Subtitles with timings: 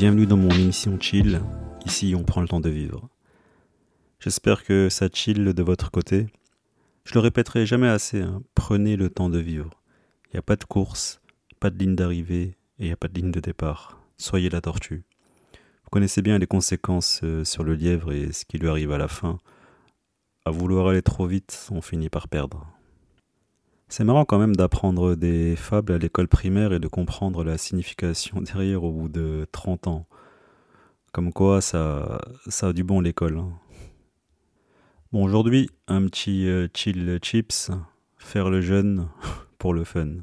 [0.00, 1.42] Bienvenue dans mon émission Chill.
[1.84, 3.10] Ici, on prend le temps de vivre.
[4.18, 6.28] J'espère que ça chill de votre côté.
[7.04, 8.42] Je le répéterai jamais assez, hein.
[8.54, 9.82] prenez le temps de vivre.
[10.24, 11.20] Il n'y a pas de course,
[11.60, 14.00] pas de ligne d'arrivée et il n'y a pas de ligne de départ.
[14.16, 15.04] Soyez la tortue.
[15.52, 18.98] Vous connaissez bien les conséquences euh, sur le lièvre et ce qui lui arrive à
[18.98, 19.36] la fin.
[20.46, 22.66] À vouloir aller trop vite, on finit par perdre.
[23.92, 28.40] C'est marrant quand même d'apprendre des fables à l'école primaire et de comprendre la signification
[28.40, 30.06] derrière au bout de 30 ans.
[31.12, 33.38] Comme quoi, ça, ça a du bon l'école.
[33.38, 33.50] Hein.
[35.10, 37.72] Bon, aujourd'hui, un petit euh, chill chips,
[38.16, 39.08] faire le jeûne
[39.58, 40.18] pour le fun.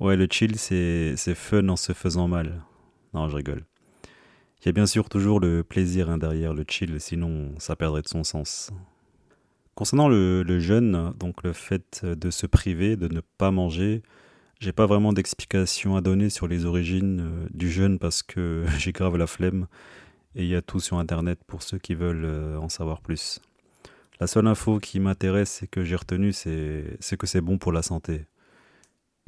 [0.00, 2.62] Ouais, le chill, c'est fun en se faisant mal.
[3.12, 3.66] Non, je rigole.
[4.62, 8.00] Il y a bien sûr toujours le plaisir hein, derrière le chill, sinon ça perdrait
[8.00, 8.72] de son sens.
[9.78, 14.02] Concernant le, jeûne, donc le fait de se priver, de ne pas manger,
[14.58, 18.90] j'ai pas vraiment d'explication à donner sur les origines euh, du jeûne parce que j'ai
[18.90, 19.68] grave la flemme
[20.34, 23.38] et il y a tout sur internet pour ceux qui veulent euh, en savoir plus.
[24.18, 27.82] La seule info qui m'intéresse et que j'ai retenue, c'est que c'est bon pour la
[27.82, 28.26] santé.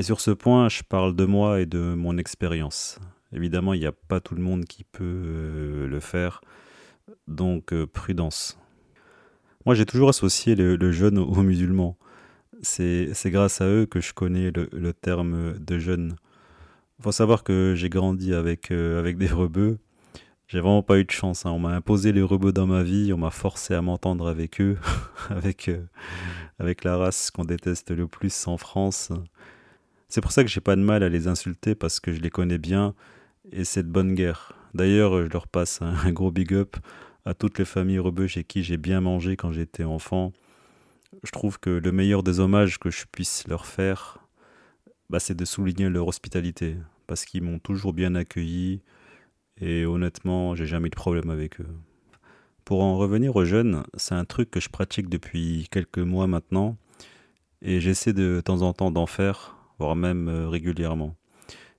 [0.01, 2.99] Et sur ce point, je parle de moi et de mon expérience.
[3.33, 6.41] Évidemment, il n'y a pas tout le monde qui peut euh, le faire,
[7.29, 8.59] donc prudence.
[9.67, 11.99] Moi, j'ai toujours associé le, jeûne aux musulmans.
[12.63, 16.17] C'est grâce à eux que je connais le, terme de jeûne.
[16.99, 19.79] Il faut savoir que j'ai grandi avec, euh, avec des rebeux.
[20.49, 21.47] J'ai vraiment pas eu de chance.
[21.47, 21.51] Hein.
[21.51, 24.79] On m'a imposé les rebeux dans ma vie, on m'a forcé à m'entendre avec eux,
[25.31, 25.83] avec, euh,
[26.59, 29.13] avec la race qu'on déteste le plus en France.
[30.09, 32.31] C'est pour ça que j'ai pas de mal à les insulter parce que je les
[32.31, 32.95] connais bien
[33.53, 34.55] et c'est de bonne guerre.
[34.75, 36.77] D'ailleurs, je leur passe un gros big up
[37.25, 40.33] à toutes les familles rebeux chez qui j'ai bien mangé quand j'étais enfant.
[41.23, 44.19] Je trouve que le meilleur des hommages que je puisse leur faire,
[45.11, 46.77] bah, c'est de souligner leur hospitalité,
[47.07, 48.81] parce qu'ils m'ont toujours bien accueilli,
[49.61, 51.69] et honnêtement, j'ai jamais eu de problème avec eux.
[52.65, 56.77] Pour en revenir aux jeunes, c'est un truc que je pratique depuis quelques mois maintenant,
[57.61, 61.17] et j'essaie de temps en temps d'en faire, voire même euh, régulièrement.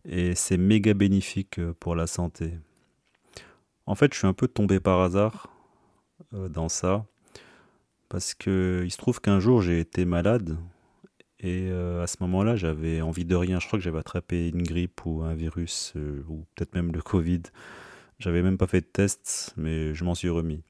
[0.06, 2.54] Et c'est méga bénéfique euh, pour la santé.
[3.92, 5.50] En fait, je suis un peu tombé par hasard
[6.34, 7.06] euh, dans ça.
[8.08, 10.58] Parce que il se trouve qu'un jour j'ai été malade
[11.42, 13.60] et euh, à ce moment-là j'avais envie de rien.
[13.60, 17.02] Je crois que j'avais attrapé une grippe ou un virus euh, ou peut-être même le
[17.02, 17.42] Covid.
[18.18, 20.64] J'avais même pas fait de test, mais je m'en suis remis.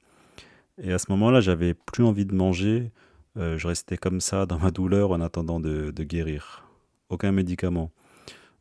[0.81, 2.91] Et à ce moment-là j'avais plus envie de manger.
[3.35, 6.65] je restais comme ça dans ma douleur en attendant de, de guérir.
[7.09, 7.91] Aucun médicament.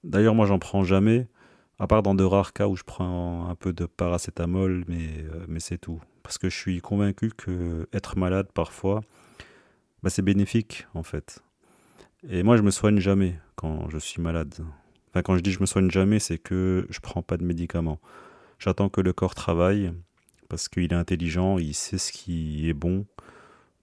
[0.04, 1.28] D'ailleurs moi j'en prends jamais.
[1.80, 5.46] À part dans de rares cas où je prends un peu de paracétamol, mais, euh,
[5.48, 5.98] mais c'est tout.
[6.22, 9.00] Parce que je suis convaincu que être malade parfois,
[10.02, 11.42] bah, c'est bénéfique en fait.
[12.28, 14.54] Et moi, je me soigne jamais quand je suis malade.
[15.08, 17.98] Enfin, quand je dis je me soigne jamais, c'est que je prends pas de médicaments.
[18.58, 19.90] J'attends que le corps travaille
[20.50, 23.06] parce qu'il est intelligent, il sait ce qui est bon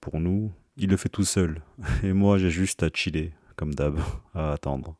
[0.02, 0.52] pour nous.
[0.78, 1.64] Il le fait tout seul.
[2.04, 3.98] Et moi, j'ai juste à chiller, comme d'hab,
[4.36, 4.96] à attendre.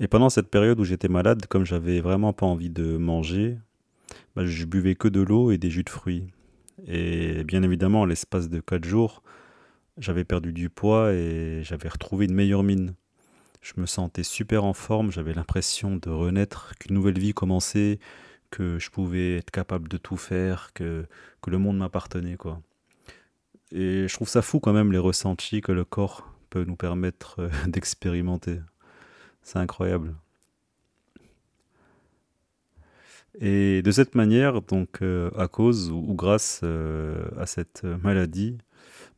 [0.00, 3.58] Et pendant cette période où j'étais malade, comme j'avais vraiment pas envie de manger,
[4.34, 6.26] bah, je buvais que de l'eau et des jus de fruits.
[6.86, 9.22] Et bien évidemment, l'espace de 4 jours,
[9.98, 12.94] j'avais perdu du poids et j'avais retrouvé une meilleure mine.
[13.60, 17.98] Je me sentais super en forme, j'avais l'impression de renaître, qu'une nouvelle vie commençait,
[18.50, 21.06] que je pouvais être capable de tout faire, que,
[21.42, 22.62] que le monde m'appartenait, quoi.
[23.70, 27.40] Et je trouve ça fou quand même les ressentis que le corps peut nous permettre
[27.40, 28.60] euh, d'expérimenter.
[29.50, 30.14] C'est incroyable.
[33.40, 38.58] Et de cette manière, donc euh, à cause ou, grâce euh, à cette maladie,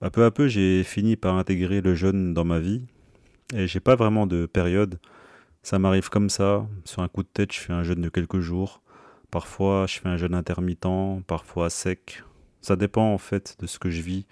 [0.00, 2.80] bah, peu à peu j'ai fini par intégrer le jeûne dans ma vie.
[3.54, 4.98] Et j'ai pas vraiment de période.
[5.62, 6.66] Ça m'arrive comme ça.
[6.86, 8.80] Sur un coup de tête, je fais un jeûne de quelques jours.
[9.30, 12.24] Parfois, je fais un jeûne intermittent, parfois sec.
[12.62, 14.24] Ça dépend en fait de ce que je vis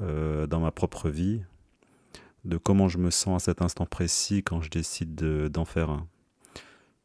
[0.00, 1.42] euh, dans ma propre vie
[2.48, 6.06] de comment je me sens à cet instant précis quand je décide d'en faire un.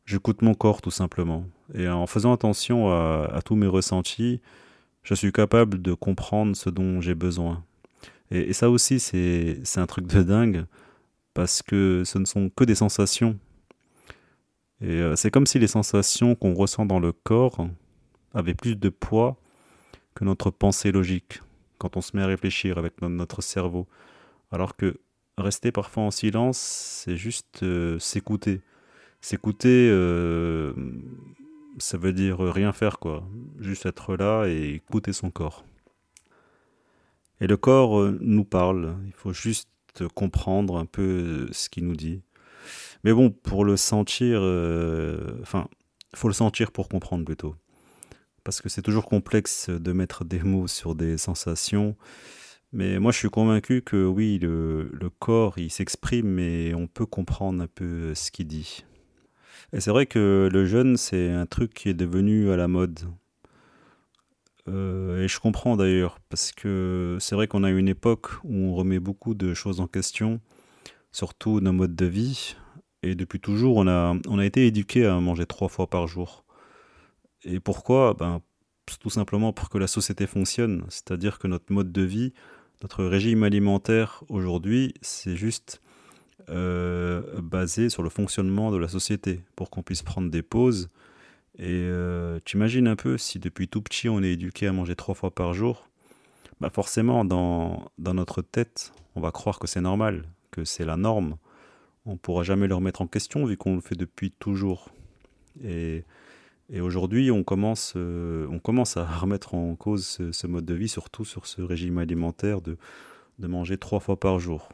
[0.05, 1.45] J'écoute mon corps tout simplement.
[1.73, 4.41] Et en faisant attention à, tous mes ressentis,
[5.03, 7.63] je suis capable de comprendre ce dont j'ai besoin.
[8.31, 10.65] Et, ça aussi, c'est un truc de dingue,
[11.33, 13.37] parce que ce ne sont que des sensations,
[14.81, 17.67] Et euh, c'est comme si les sensations qu'on ressent dans le corps
[18.33, 19.37] avaient plus de poids
[20.15, 21.41] que notre pensée logique
[21.77, 23.87] quand on se met à réfléchir avec notre cerveau.
[24.51, 24.99] Alors que
[25.37, 28.61] rester parfois en silence, c'est juste euh, s'écouter.
[29.21, 30.73] S'écouter, euh,
[31.77, 33.27] ça veut dire rien faire, quoi.
[33.59, 35.65] Juste être là et écouter son corps.
[37.41, 38.97] Et le corps euh, nous parle.
[39.05, 39.69] Il faut juste
[40.13, 42.21] comprendre un peu ce qu'il nous dit.
[43.03, 44.39] Mais bon, pour le sentir,
[45.41, 45.67] enfin,
[46.13, 47.55] il faut le sentir pour comprendre plutôt.
[48.43, 51.95] Parce que c'est toujours complexe de mettre des mots sur des sensations.
[52.73, 54.89] Mais moi, je suis convaincu que oui, le,
[55.19, 58.83] corps, il s'exprime et on peut comprendre un peu ce qu'il dit.
[59.73, 62.99] Et c'est vrai que le jeûne, c'est un truc qui est devenu à la mode.
[64.67, 68.73] Euh, et je comprends d'ailleurs, parce que c'est vrai qu'on a une époque où on
[68.73, 70.41] remet beaucoup de choses en question,
[71.11, 72.55] surtout nos modes de vie.
[73.03, 76.43] Et depuis toujours, on a, on a été éduqué à manger trois fois par jour.
[77.43, 78.15] Et pourquoi?
[78.15, 78.41] Ben,
[78.99, 80.85] Tout simplement pour que la société fonctionne.
[80.89, 82.33] C'est-à-dire que notre mode de vie,
[82.81, 85.81] notre régime alimentaire aujourd'hui, c'est juste
[86.49, 90.89] euh, basé sur le fonctionnement de la société, pour qu'on puisse prendre des pauses.
[91.57, 94.95] Et euh, tu imagines un peu, si depuis tout petit on est éduqué à manger
[94.95, 95.87] trois fois par jour,
[96.59, 100.97] bah forcément dans, dans notre tête, on va croire que c'est normal, que c'est la
[100.97, 101.37] norme.
[102.05, 104.89] On pourra jamais le remettre en question vu qu'on le fait depuis toujours.
[105.63, 106.03] Et
[106.73, 110.89] et aujourd'hui, on commence, euh, on commence à remettre en cause ce, mode de vie,
[110.89, 112.77] surtout sur ce régime alimentaire de,
[113.39, 114.69] manger trois fois par jour.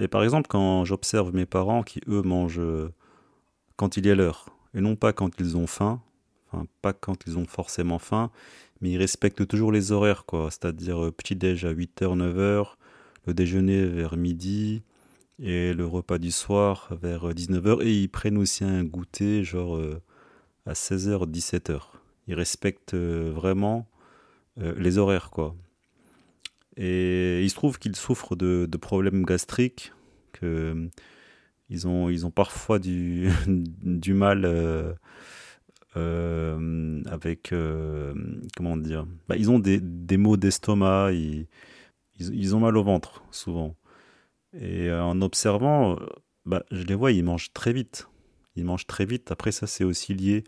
[0.00, 2.92] Et par exemple, quand j'observe mes parents qui, eux, mangent euh,
[3.76, 6.02] quand il a l'heure, et non pas quand ils ont faim,
[6.50, 8.30] enfin pas quand ils ont forcément faim,
[8.80, 10.50] mais ils respectent toujours les horaires, quoi.
[10.50, 12.66] C'est-à-dire euh, petit-déj à 8h, 9h,
[13.26, 14.82] le déjeuner vers midi,
[15.40, 17.82] et le repas du soir vers 19h.
[17.82, 19.78] Et ils prennent aussi un goûter genre
[20.68, 21.80] à 16h, 17h.
[22.26, 23.88] Ils respectent euh, vraiment
[24.60, 25.54] euh, les horaires, quoi.
[26.76, 29.92] Et il se trouve qu'ils souffrent de, problèmes gastriques,
[30.32, 30.88] que
[31.70, 33.28] ils ont, ils ont parfois du,
[34.14, 34.44] mal
[35.94, 37.52] avec,
[38.56, 39.80] comment dire, bah, ils ont des,
[40.16, 43.74] maux d'estomac, ils, ont mal au ventre, souvent.
[44.54, 46.06] Et euh, en observant, euh,
[46.46, 48.08] bah, je les vois, ils mangent très vite.
[48.58, 49.30] Ils mangent très vite.
[49.30, 50.44] Après, ça, c'est aussi lié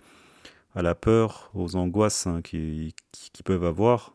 [0.74, 4.14] à la peur, aux angoisses hein, qu'ils qui, peuvent avoir.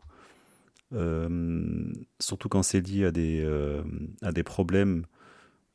[0.94, 3.46] Euh, surtout quand c'est lié à des,
[4.34, 5.06] des problèmes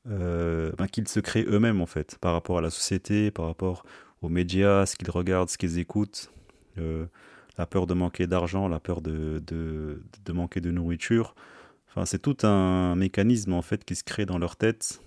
[0.06, 3.84] bah, qu'ils se créent eux-mêmes, en fait, par rapport à la société, par rapport
[4.22, 6.30] aux médias, ce qu'ils regardent, ce qu'ils écoutent.
[6.76, 11.34] la peur de manquer d'argent, la peur de, manquer de nourriture.
[11.88, 15.00] Enfin, c'est tout un mécanisme en fait qui se crée dans leur tête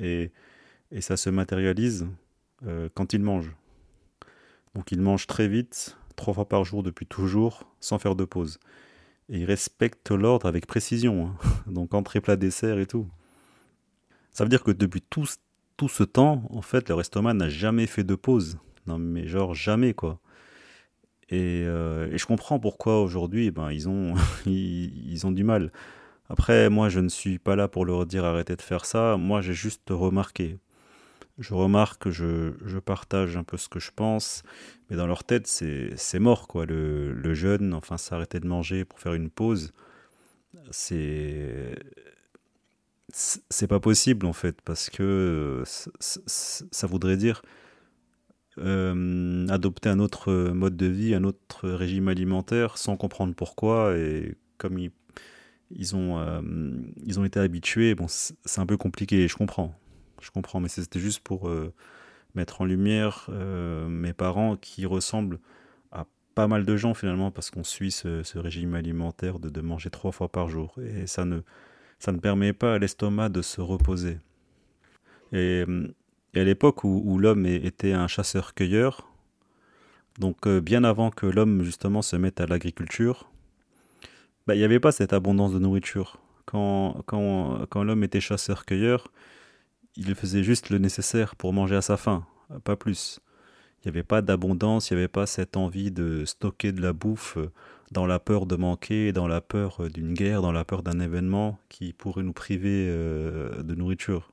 [0.00, 0.30] et
[1.00, 2.06] ça se matérialise
[2.66, 3.54] euh, quand ils mangent.
[4.74, 8.58] Donc ils mangent très vite, trois fois par jour depuis toujours, sans faire de pause.
[9.28, 11.28] Et ils respectent l'ordre avec précision.
[11.28, 11.36] Hein.
[11.66, 13.08] Donc entrée, plat, dessert et tout.
[14.32, 18.04] Ça veut dire que depuis tout, ce temps, en fait, leur estomac n'a jamais fait
[18.04, 18.58] de pause.
[18.86, 20.20] Non mais genre jamais quoi.
[21.30, 24.14] Et, euh, je comprends pourquoi aujourd'hui, eh ben, ils, ont,
[24.46, 25.70] ils ont du mal.
[26.30, 29.16] Après, moi, je ne suis pas là pour leur dire arrêtez de faire ça.
[29.16, 30.58] Moi, j'ai juste remarqué.
[31.38, 34.42] Je remarque, je, je partage un peu ce que je pense,
[34.90, 36.66] mais dans leur tête, c'est mort, quoi.
[36.66, 39.72] Le, le jeûne, enfin, s'arrêter de manger pour faire une pause,
[40.70, 41.74] c'est
[43.12, 47.42] c'est pas possible en fait parce que ça voudrait dire
[48.58, 54.34] euh, adopter un autre mode de vie, un autre régime alimentaire sans comprendre pourquoi et
[54.58, 54.90] comme ils
[55.70, 56.40] ils ont, euh,
[57.04, 57.94] ils ont été habitués.
[57.94, 59.74] Bon, c'est un peu compliqué, je comprends.
[60.20, 61.72] Je comprends, mais c'était juste pour euh,
[62.34, 65.38] mettre en lumière euh, mes parents qui ressemblent
[65.92, 70.12] à pas mal de gens finalement, parce qu'on suit ce, régime alimentaire de, manger trois
[70.12, 70.74] fois par jour.
[70.80, 71.40] Et ça ne,
[71.98, 74.18] ça ne permet pas à l'estomac de se reposer.
[75.32, 75.64] Et,
[76.34, 79.08] et à l'époque où, où l'homme était un chasseur-cueilleur,
[80.18, 83.30] donc bien avant que l'homme justement se mette à l'agriculture,
[84.48, 86.16] bah, il n'y avait pas cette abondance de nourriture.
[86.46, 89.12] Quand, quand, quand l'homme était chasseur-cueilleur,
[89.98, 92.26] il faisait juste le nécessaire pour manger à sa faim,
[92.64, 93.20] pas plus.
[93.78, 96.92] Il n'y avait pas d'abondance, il n'y avait pas cette envie de stocker de la
[96.92, 97.38] bouffe
[97.90, 101.58] dans la peur de manquer, dans la peur d'une guerre, dans la peur d'un événement
[101.68, 104.32] qui pourrait nous priver euh, de nourriture.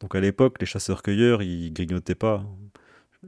[0.00, 2.44] Donc à l'époque, les chasseurs-cueilleurs, ils grignotaient pas.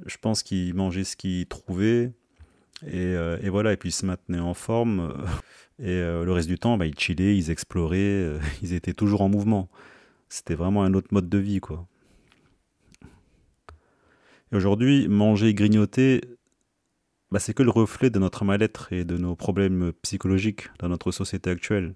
[0.05, 2.13] Je pense qu'ils mangeaient ce qu'ils trouvaient,
[2.85, 5.15] et, euh, voilà, et puis ils se maintenaient en forme.
[5.79, 9.21] Et euh, le reste du temps, bah, ils chillaient, ils exploraient, euh, ils étaient toujours
[9.21, 9.69] en mouvement.
[10.29, 11.87] C'était vraiment un autre mode de vie, quoi.
[14.53, 16.21] Et aujourd'hui, manger et grignoter,
[17.31, 21.11] bah, c'est que le reflet de notre mal-être et de nos problèmes psychologiques dans notre
[21.11, 21.95] société actuelle.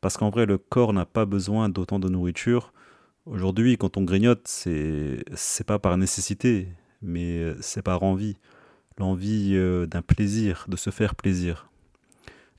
[0.00, 2.72] Parce qu'en vrai, le corps n'a pas besoin d'autant de nourriture.
[3.26, 6.68] Aujourd'hui, quand on grignote, c'est pas par nécessité,
[7.02, 8.36] mais c'est par envie.
[8.98, 11.68] L'envie euh, d'un plaisir, de se faire plaisir.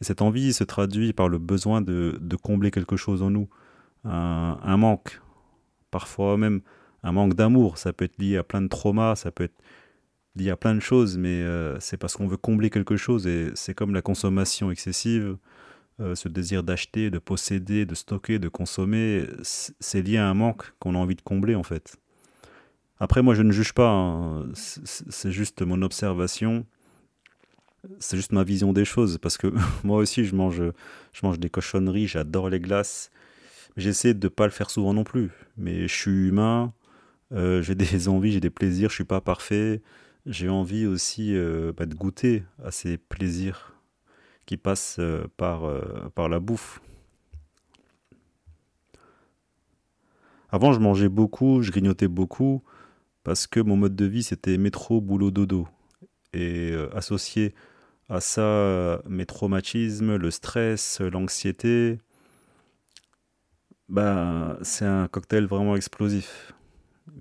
[0.02, 3.48] Et cette envie se traduit par le besoin de combler quelque chose en nous,
[4.06, 5.22] un, manque,
[5.92, 6.62] parfois même
[7.04, 7.78] un manque d'amour.
[7.78, 9.62] Ça peut être lié à plein de traumas, ça peut être
[10.36, 13.52] lié à plein de choses, mais euh, c'est parce qu'on veut combler quelque chose et
[13.56, 15.38] c'est comme la consommation excessive,
[16.02, 20.74] euh, ce désir d'acheter, de posséder, de stocker, de consommer, c'est lié à un manque
[20.80, 21.96] qu'on a envie de combler en fait.
[23.00, 24.46] Après, moi je ne juge pas, hein.
[24.54, 26.66] c'est juste mon observation,
[28.00, 30.62] c'est juste ma vision des choses, parce que moi aussi je mange,
[31.14, 33.10] je mange des cochonneries, j'adore les glaces,
[33.78, 36.74] j'essaie de ne pas le faire souvent non plus, mais je suis humain,
[37.32, 39.82] euh, j'ai des envies, j'ai des plaisirs, je suis pas parfait,
[40.26, 43.76] j'ai envie aussi euh, bah, de goûter à ces plaisirs
[44.46, 45.64] qui passent euh, par,
[46.14, 46.82] par la bouffe.
[50.50, 52.64] Avant, je mangeais beaucoup, je grignotais beaucoup,
[53.24, 55.68] parce que mon mode de vie, c'était métro, boulot, dodo.
[56.34, 57.56] Et associé
[58.10, 62.00] à ça, mes traumatismes, le stress, l'anxiété,
[63.90, 66.54] bah, c'est un cocktail vraiment explosif.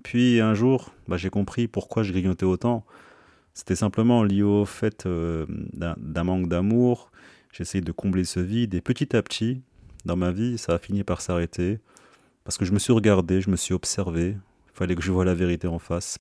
[0.03, 2.85] Puis un jour, bah, j'ai compris pourquoi je grignotais autant.
[3.53, 7.11] C'était simplement lié au fait euh, d'un manque d'amour.
[7.51, 9.61] J'essayais de combler ce vide et petit à petit,
[10.03, 11.79] dans ma vie, ça a fini par s'arrêter.
[12.43, 14.35] Parce que je me suis regardé, je me suis observé.
[14.67, 16.17] Il fallait que je voie la vérité en face.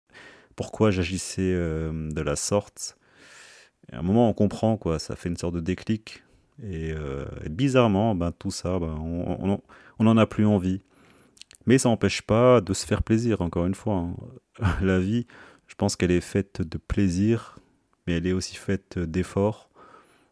[0.57, 2.97] Pourquoi j'agissais euh, de la sorte.
[3.91, 4.99] Et à un moment, on comprend, quoi.
[4.99, 6.23] Ça fait une sorte de déclic.
[6.63, 9.61] Et, euh, bizarrement, ben, tout ça, ben, on
[10.03, 10.83] n'en a plus envie.
[11.67, 13.97] Mais ça n'empêche pas de se faire plaisir, encore une fois.
[13.97, 14.17] Hein.
[14.83, 15.27] La vie,
[15.69, 17.59] je pense qu'elle est faite de plaisir,
[18.07, 19.71] mais elle est aussi faite d'efforts.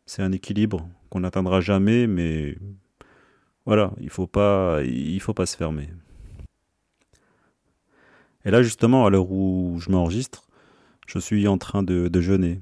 [0.05, 2.59] C'est un équilibre qu'on n'atteindra jamais, mais
[3.65, 5.89] voilà, il il faut pas se fermer.
[8.45, 10.49] Et là, justement, à l'heure où je m'enregistre,
[11.07, 12.61] je suis en train de jeûner.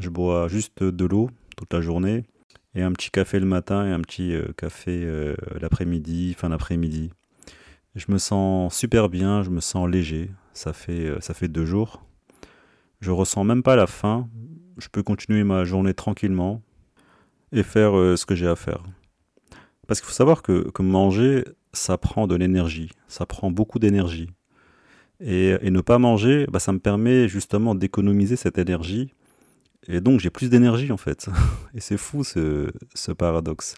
[0.00, 2.24] Je bois juste de l'eau toute la journée
[2.74, 7.10] et un petit café le matin et un petit euh, café euh, l'après-midi, fin d'après-midi.
[7.96, 10.30] Je me sens super bien, je me sens léger.
[10.52, 12.04] Ça fait, euh, ça fait deux jours.
[13.00, 14.28] Je ressens même pas la faim.
[14.78, 16.62] Je peux continuer ma journée tranquillement
[17.52, 18.82] et faire ce que j'ai à faire.
[19.86, 22.90] Parce qu'il faut savoir que, que, manger, ça prend de l'énergie.
[23.08, 24.30] Ça prend beaucoup d'énergie.
[25.18, 29.12] Et, et, ne pas manger, bah, ça me permet justement d'économiser cette énergie.
[29.90, 31.28] Et donc j'ai plus d'énergie en fait.
[31.74, 33.74] Et c'est fou ce, ce paradoxe.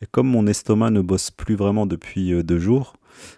[0.00, 2.94] Et comme mon estomac ne bosse plus vraiment depuis euh, deux jours,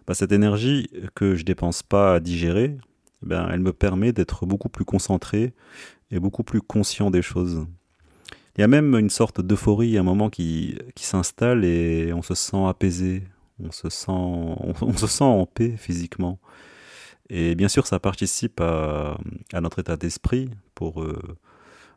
[0.07, 2.76] bah, cette énergie que je dépense pas à digérer,
[3.23, 5.54] ben, elle me permet d'être beaucoup plus concentré
[6.11, 7.66] et beaucoup plus conscient des choses.
[8.57, 12.21] Il y a même une sorte d'euphorie à un moment qui, qui s'installe et on
[12.21, 13.23] se sent apaisé,
[13.59, 16.38] on se sent, on, se sent en paix physiquement.
[17.31, 19.16] Et bien sûr, ça participe à,
[19.54, 21.19] notre état d'esprit pour, euh,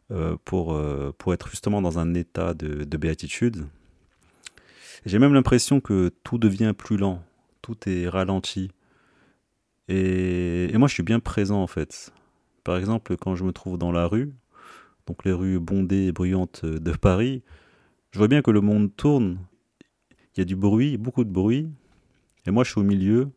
[0.10, 3.66] pour, euh, pour être justement dans un état de, de béatitude.
[5.06, 7.24] J'ai même l'impression que tout devient plus lent,
[7.62, 8.72] tout est ralenti.
[9.88, 12.12] Et, et, moi, je suis bien présent en fait.
[12.64, 14.34] Par exemple, quand je me trouve dans la rue,
[15.06, 17.44] donc les rues bondées et bruyantes de Paris,
[18.12, 19.38] je vois bien que le monde tourne.
[20.36, 21.70] Il y a du bruit, beaucoup de bruit.
[22.48, 23.30] Et moi, je suis au milieu.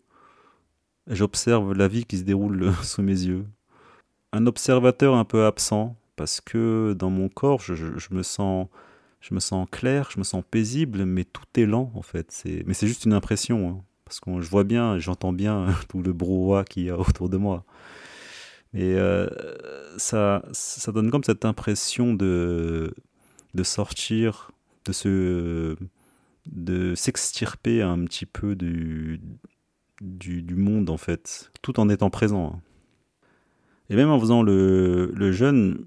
[1.07, 3.45] J'observe la vie qui se déroule sous mes yeux.
[4.33, 8.67] Un observateur un peu absent, parce que dans mon corps, je, je, me sens
[9.21, 12.31] je me sens clair, je me sens paisible, mais tout est lent en fait.
[12.31, 12.65] C'est...
[12.67, 16.13] Mais c'est juste une impression, hein, parce que je vois bien, j'entends bien tout le
[16.13, 17.65] brouhaha qu'il y a autour de moi.
[18.75, 19.29] Mais euh,
[19.97, 22.93] ça, ça donne comme cette impression de,
[23.55, 24.51] de sortir,
[24.85, 25.77] de se,
[26.47, 29.21] de s'extirper un petit peu du,
[30.01, 32.55] du, du, monde en fait, tout en étant présent.
[32.55, 32.61] Hein.
[33.89, 35.87] Et même en faisant le, le jeûne,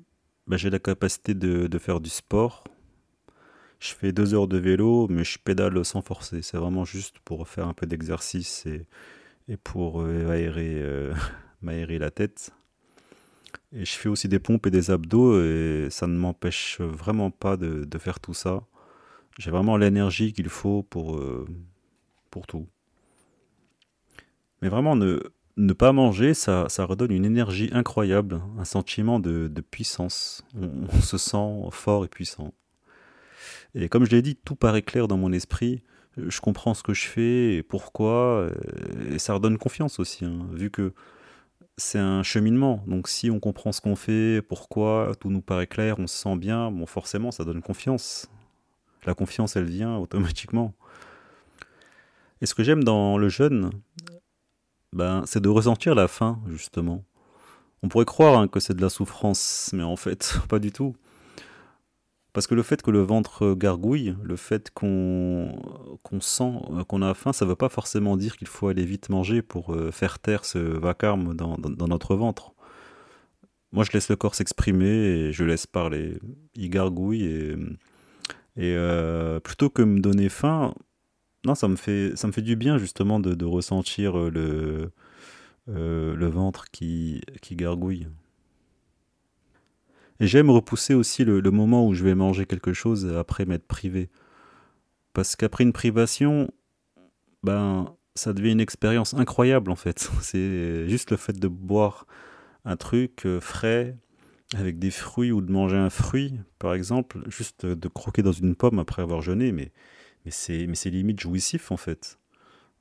[0.52, 2.66] bah, j'ai la capacité de, faire du sport,
[3.80, 6.42] je fais deux heures de vélo, mais je pédale sans forcer.
[6.42, 11.14] C'est vraiment juste pour faire un peu d'exercice et, pour euh, aérer, euh,
[11.62, 12.52] m'aérer la tête.
[13.72, 17.56] Et je fais aussi des pompes et des abdos et ça ne m'empêche vraiment pas
[17.56, 18.62] de, de, faire tout ça.
[19.40, 21.48] J'ai vraiment l'énergie qu'il faut pour, euh,
[22.30, 22.68] pour tout.
[24.62, 25.18] Mais vraiment, ne,
[25.58, 30.44] ne pas manger, ça, ça redonne une énergie incroyable, un sentiment de, de puissance.
[30.56, 32.54] On, se sent fort et puissant.
[33.76, 35.84] Et comme je l'ai dit, tout paraît clair dans mon esprit.
[36.18, 38.50] Je comprends ce que je fais et pourquoi.
[39.10, 40.94] Et ça redonne confiance aussi, hein, vu que
[41.78, 42.84] c'est un cheminement.
[42.88, 46.36] Donc si on comprend ce qu'on fait, pourquoi, tout nous paraît clair, on se sent
[46.36, 48.30] bien, bon forcément ça donne confiance.
[49.06, 50.74] La confiance, elle vient automatiquement.
[52.42, 53.70] Et ce que j'aime dans le jeûne,
[54.94, 57.04] ben, c'est de ressentir la faim, justement.
[57.84, 60.96] On pourrait croire hein, que c'est de la souffrance, mais en fait, pas du tout.
[62.34, 65.52] Parce que le fait que le ventre gargouille, le fait qu'on
[66.22, 69.10] sent euh, qu'on a faim, ça ne veut pas forcément dire qu'il faut aller vite
[69.10, 71.58] manger pour euh, faire taire ce vacarme dans,
[71.88, 72.54] notre ventre.
[73.74, 76.20] Moi, je laisse le corps s'exprimer et je laisse parler.
[76.56, 77.52] Il gargouille et,
[78.58, 80.74] et euh, plutôt que me donner faim,
[81.46, 84.92] non, ça me fait, du bien justement de, ressentir le,
[85.68, 87.22] le ventre qui,
[87.52, 88.08] gargouille.
[90.22, 94.10] J'aime repousser aussi le, moment où je vais manger quelque chose après m'être privé.
[95.14, 96.52] Parce qu'après une privation,
[97.44, 100.12] ben, ça devient une expérience incroyable en fait.
[100.22, 102.06] C'est juste le fait de boire
[102.66, 103.98] un truc euh, frais
[104.56, 108.56] avec des fruits ou de manger un fruit, par exemple, juste de croquer dans une
[108.56, 109.72] pomme après avoir jeûné, mais,
[110.26, 112.20] mais c'est mais limite jouissif en fait.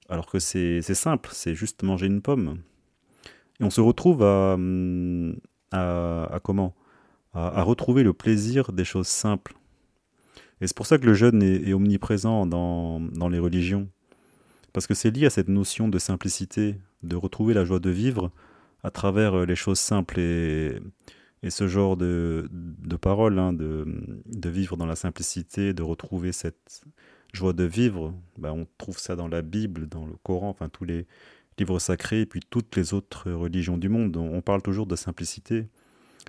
[0.09, 2.59] Alors que c'est simple, c'est juste manger une pomme.
[3.61, 5.37] Et on se retrouve à, hum,
[5.71, 6.75] à, à comment?
[7.33, 9.55] À, retrouver le plaisir des choses simples.
[10.61, 13.89] Et c'est pour ça que le jeûne est, omniprésent dans, dans, les religions.
[14.73, 18.33] Parce que c'est lié à cette notion de simplicité, de retrouver la joie de vivre
[18.83, 20.81] à travers euh, les choses simples et,
[21.45, 23.85] et ce genre de, de paroles, hein, de,
[24.27, 26.83] de, vivre dans la simplicité, de retrouver cette
[27.33, 28.15] joie de vivre.
[28.39, 31.07] Ben, on trouve ça dans la Bible, dans le Coran, enfin tous les
[31.59, 34.17] livres sacrés et puis toutes les autres religions du monde.
[34.17, 35.67] On parle toujours de simplicité.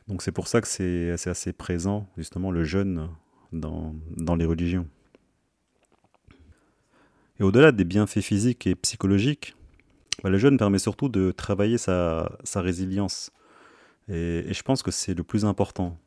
[0.08, 3.10] Donc c'est pour ça que c'est assez, présent, justement, le jeûne
[3.51, 3.96] dans,
[4.36, 4.88] les religions.
[7.39, 9.55] Et au-delà des bienfaits physiques et psychologiques,
[10.24, 13.31] bah, le jeûne permet surtout de travailler sa, résilience.
[14.09, 15.98] Et, je pense que c'est le plus important.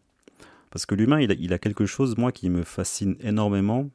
[0.71, 3.91] Parce que l'humain, il a quelque chose, moi, qui me fascine énormément.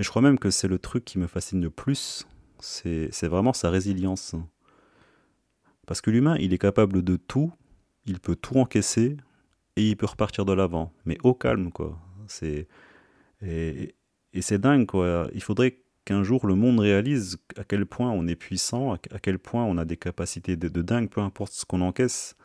[0.00, 2.26] Et je crois même que c'est le truc qui me fascine le plus.
[2.58, 4.34] C'est vraiment sa résilience.
[5.86, 7.52] Parce que l'humain, il est capable de tout,
[8.06, 9.18] il peut tout encaisser
[9.76, 11.98] et il peut repartir de l'avant, mais au calme, quoi.
[12.42, 13.94] Et,
[14.40, 15.28] c'est dingue, quoi.
[15.34, 19.38] Il faudrait qu'un jour le monde réalise à quel point on est puissant, à quel
[19.38, 22.36] point on a des capacités de, dingue, peu importe ce qu'on encaisse.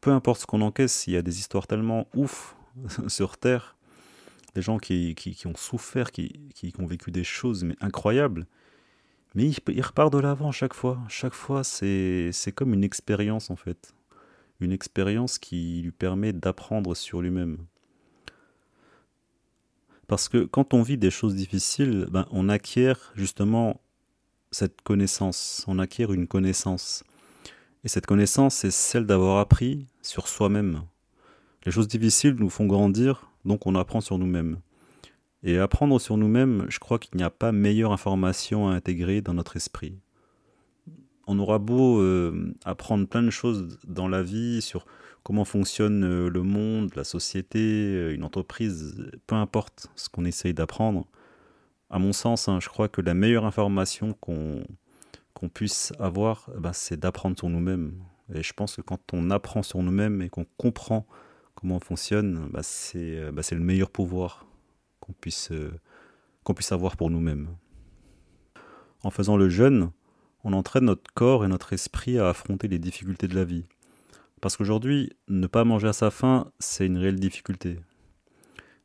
[0.00, 2.56] Peu importe ce qu'on encaisse, il y a des histoires tellement ouf
[3.08, 3.75] sur Terre,
[4.56, 8.46] des gens qui, qui, ont souffert, qui, qui, ont vécu des choses mais incroyables.
[9.34, 10.98] Mais il, il repart de l'avant chaque fois.
[11.08, 13.94] Chaque fois, c'est comme une expérience en fait
[14.60, 17.58] une expérience qui lui permet d'apprendre sur lui-même.
[20.06, 23.80] Parce que quand on vit des choses difficiles, ben, on acquiert justement
[24.50, 27.04] cette connaissance, on acquiert une connaissance.
[27.84, 30.82] Et cette connaissance, c'est celle d'avoir appris sur soi-même.
[31.64, 34.58] Les choses difficiles nous font grandir, donc on apprend sur nous-mêmes.
[35.42, 39.34] Et apprendre sur nous-mêmes, je crois qu'il n'y a pas meilleure information à intégrer dans
[39.34, 39.98] notre esprit
[41.26, 44.86] on aura beau euh, apprendre plein de choses dans la vie sur
[45.22, 50.54] comment fonctionne euh, le monde, la société, euh, une entreprise, peu importe ce qu'on essaye
[50.54, 51.06] d'apprendre,
[51.90, 54.64] à mon sens, hein, je crois que la meilleure information qu'on
[55.52, 57.94] puisse avoir, eh ben, c'est d'apprendre sur nous-mêmes.
[58.34, 61.06] Et je pense que quand on apprend sur nous-mêmes et qu'on comprend
[61.56, 64.46] comment on fonctionne, bah, c'est bah, le meilleur pouvoir
[65.00, 65.50] qu'on puisse,
[66.44, 67.48] qu'on puisse avoir pour nous-mêmes.
[69.02, 69.90] En faisant le jeûne,
[70.44, 73.64] on entraîne notre corps et notre esprit à affronter les difficultés de la vie.
[74.40, 77.80] Parce qu'aujourd'hui, ne pas manger à sa faim, c'est une réelle difficulté.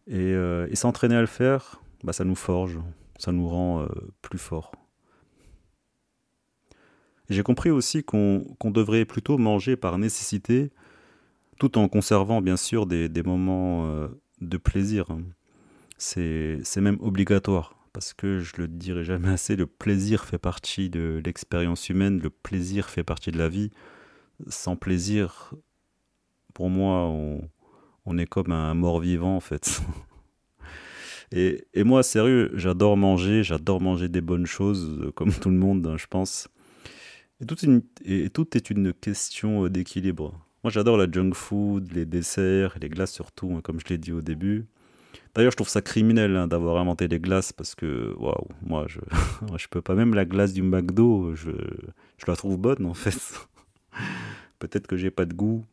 [0.08, 2.80] Et, euh, s'entraîner à le faire, bah, ça nous forge,
[3.20, 3.88] ça nous rend euh,
[4.22, 4.72] plus forts.
[7.30, 10.72] J'ai compris aussi qu'on devrait plutôt manger par nécessité,
[11.62, 14.08] tout en conservant bien sûr des, moments euh,
[14.42, 15.06] de plaisir.
[16.00, 21.22] C'est même obligatoire parce que je le dirai jamais assez, le plaisir fait partie de
[21.24, 23.70] l'expérience humaine, le plaisir fait partie de la vie.
[24.48, 25.54] Sans plaisir,
[26.56, 27.14] pour moi,
[28.06, 29.84] on, est comme un mort-vivant en fait.
[31.32, 35.98] et, moi, sérieux, j'adore manger, j'adore manger des bonnes choses, comme tout le monde, hein,
[35.98, 36.48] je pense.
[37.40, 37.46] Et
[38.26, 40.44] et tout est une question d'équilibre.
[40.64, 44.12] Moi, j'adore la junk food, les desserts, les glaces surtout, hein, comme je l'ai dit
[44.12, 44.68] au début.
[45.34, 49.00] D'ailleurs, je trouve ça criminel hein, d'avoir inventé les glaces parce que, waouh, moi, je,
[49.58, 49.96] je peux pas.
[49.96, 53.18] Même la glace du McDo, je, je la trouve bonne en fait.
[54.60, 55.66] peut-être que j'ai pas de goût.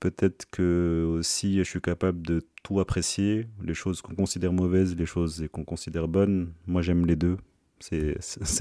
[0.00, 3.46] Peut-être que aussi je suis capable de tout apprécier.
[3.62, 6.52] Les choses qu'on considère mauvaises, les choses qu'on considère bonnes.
[6.66, 7.36] Moi, j'aime les deux.
[7.80, 8.14] C'est,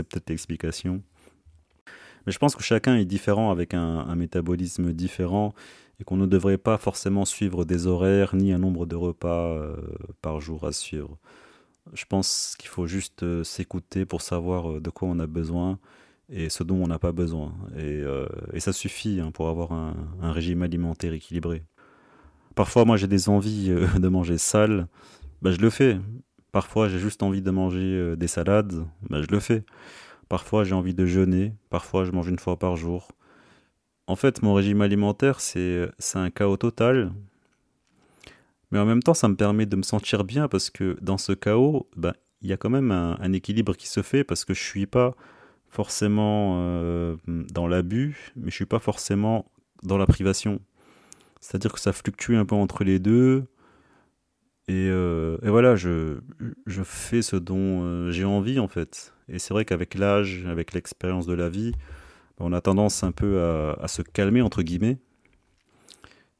[0.09, 1.01] peut-être l'explication.
[2.25, 5.53] Mais je pense que chacun est différent avec un, métabolisme différent
[5.99, 9.75] et qu'on ne devrait pas forcément suivre des horaires ni un nombre de repas euh,
[10.21, 11.17] par jour à suivre.
[11.93, 15.79] Je pense qu'il faut juste euh, s'écouter pour savoir euh, de quoi on a besoin
[16.29, 17.53] et ce dont on n'a pas besoin.
[17.77, 18.01] Et,
[18.59, 19.93] ça suffit hein, pour avoir un,
[20.31, 21.63] régime alimentaire équilibré.
[22.55, 24.87] Parfois, moi, j'ai des envies de manger sale,
[25.41, 25.99] bah, je le fais.
[26.53, 29.65] Parfois, j'ai juste envie de manger des salades, bah, je le fais.
[30.29, 31.53] Parfois, j'ai envie de jeûner.
[31.69, 33.09] Parfois, je mange une fois par jour.
[34.07, 37.11] En fait, mon régime alimentaire, c'est un chaos total.
[38.71, 41.31] Mais en même temps, ça me permet de me sentir bien parce que dans ce
[41.31, 44.61] chaos, ben, il y a quand même un, équilibre qui se fait parce que je
[44.61, 45.15] suis pas
[45.69, 49.45] forcément euh, dans l'abus, mais je suis pas forcément
[49.83, 50.59] dans la privation.
[51.39, 53.45] C'est-à-dire que ça fluctue un peu entre les deux.
[54.69, 56.19] Et, euh, voilà, je,
[56.83, 59.13] fais ce dont euh, j'ai envie en fait.
[59.27, 61.73] Et c'est vrai qu'avec l'âge, avec l'expérience de la vie,
[62.39, 64.97] on a tendance un peu à, se calmer, entre guillemets,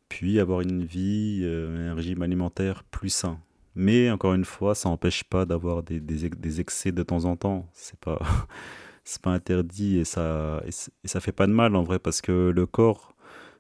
[0.10, 3.40] puis avoir une vie, euh, un régime alimentaire plus sain.
[3.76, 7.68] Mais encore une fois, ça n'empêche pas d'avoir des, excès de temps en temps.
[7.74, 8.20] C'est pas,
[9.22, 12.66] pas interdit et ça, et ça fait pas de mal en vrai parce que le
[12.66, 13.16] corps,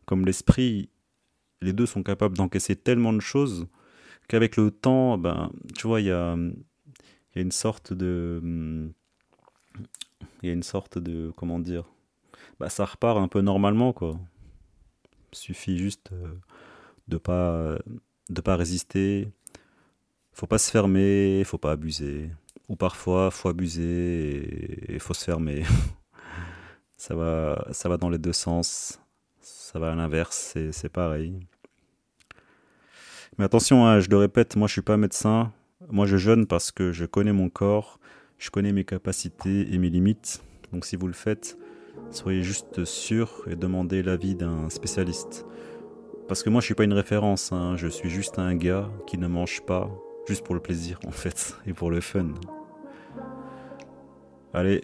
[0.06, 0.90] comme l'esprit,
[1.62, 3.68] les deux sont capables d'encaisser tellement de choses
[4.28, 6.36] qu'avec le temps, ben, tu vois, il y a,
[7.36, 8.92] une sorte de
[10.42, 11.86] il y a une sorte de comment dire
[12.60, 14.20] bah ça repart un peu normalement quoi.
[15.32, 16.28] Suffit juste euh,
[17.08, 17.78] de pas
[18.30, 19.32] de pas résister.
[20.34, 22.30] Faut pas se fermer faut pas abuser.
[22.70, 25.64] Ou parfois faut abuser et faut se fermer.
[26.98, 29.00] Ça va ça va dans les deux sens.
[29.42, 31.40] Ça va à l'inverse c'est pareil
[33.38, 35.52] mais attention hein, je le répète moi je suis pas médecin
[35.90, 38.00] moi je jeûne parce que je connais mon corps
[38.44, 40.44] je connais mes capacités et mes limites.
[40.74, 41.58] Donc si vous le faites,
[42.12, 45.46] soyez juste sûr et demandez l'avis d'un spécialiste.
[46.28, 47.76] Parce que moi je suis pas une référence, hein.
[47.78, 49.90] je suis juste un gars qui ne mange pas,
[50.28, 52.34] juste pour le plaisir en fait, et pour le fun.
[54.54, 54.84] Allez,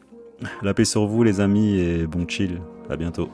[0.61, 3.29] la paix sur vous les amis et bon chill, à bientôt.